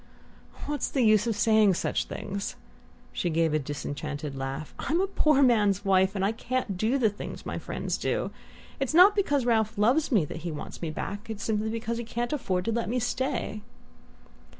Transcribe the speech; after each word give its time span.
"What's 0.65 0.89
the 0.89 1.03
use 1.03 1.27
of 1.27 1.35
saying 1.35 1.75
such 1.75 2.05
things?" 2.05 2.55
She 3.13 3.29
gave 3.29 3.53
a 3.53 3.59
disenchanted 3.59 4.35
laugh. 4.35 4.73
"I'm 4.79 4.99
a 4.99 5.05
poor 5.05 5.43
man's 5.43 5.85
wife, 5.85 6.15
and 6.15 6.25
can't 6.39 6.75
do 6.75 6.97
the 6.97 7.07
things 7.07 7.45
my 7.45 7.59
friends 7.59 7.99
do. 7.99 8.31
It's 8.79 8.95
not 8.95 9.15
because 9.15 9.45
Ralph 9.45 9.77
loves 9.77 10.11
me 10.11 10.25
that 10.25 10.37
he 10.37 10.51
wants 10.51 10.81
me 10.81 10.89
back 10.89 11.29
it's 11.29 11.43
simply 11.43 11.69
because 11.69 11.99
he 11.99 12.03
can't 12.03 12.33
afford 12.33 12.65
to 12.65 12.71
let 12.71 12.89
me 12.89 12.97
stay!" 12.97 13.61